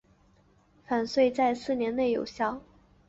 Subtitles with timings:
[0.87, 2.63] 返税在四年内有效。